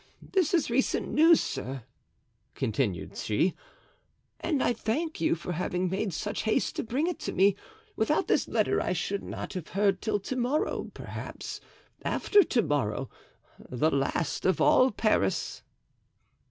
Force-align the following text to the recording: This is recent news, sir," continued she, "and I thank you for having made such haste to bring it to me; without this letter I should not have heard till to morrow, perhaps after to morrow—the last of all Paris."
This 0.19 0.55
is 0.55 0.71
recent 0.71 1.09
news, 1.09 1.39
sir," 1.41 1.83
continued 2.55 3.15
she, 3.15 3.53
"and 4.39 4.63
I 4.63 4.73
thank 4.73 5.21
you 5.21 5.35
for 5.35 5.51
having 5.51 5.91
made 5.91 6.11
such 6.11 6.41
haste 6.41 6.75
to 6.77 6.83
bring 6.83 7.05
it 7.05 7.19
to 7.19 7.31
me; 7.31 7.55
without 7.95 8.27
this 8.27 8.47
letter 8.47 8.81
I 8.81 8.93
should 8.93 9.21
not 9.21 9.53
have 9.53 9.67
heard 9.67 10.01
till 10.01 10.19
to 10.19 10.35
morrow, 10.35 10.89
perhaps 10.95 11.61
after 12.01 12.41
to 12.43 12.63
morrow—the 12.63 13.91
last 13.91 14.43
of 14.43 14.59
all 14.59 14.89
Paris." 14.89 15.61